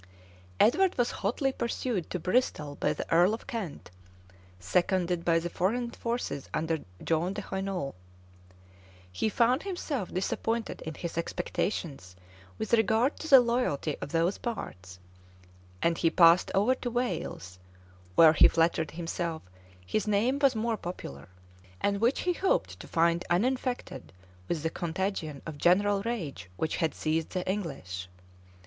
[0.59, 3.91] Edward was hotly pursued to Bristol by the earl of Kent,
[4.59, 7.93] seconded by the foreign forces under John de Hainault.
[9.11, 12.15] He found himself disappointed in his expectations
[12.57, 14.97] with regard to the loyalty of those parts;
[15.83, 17.59] and he passed over to Wales,
[18.15, 19.43] where, he flattered himself,
[19.85, 21.29] his name was more popular,
[21.79, 24.11] and which he hoped to find uninfected
[24.47, 28.09] with the contagion of general rage which had seized the English.